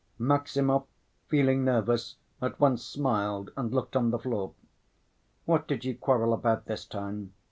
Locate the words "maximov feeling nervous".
0.17-2.15